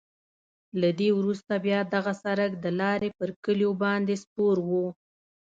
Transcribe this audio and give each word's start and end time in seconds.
له 0.81 0.89
دې 0.99 1.09
وروسته 1.19 1.53
بیا 1.65 1.79
دغه 1.95 2.13
سړک 2.23 2.51
د 2.63 2.65
لارې 2.79 3.09
پر 3.17 3.29
کلیو 3.43 3.71
باندې 3.83 4.13
سپور 4.23 4.57
وو. 4.67 4.85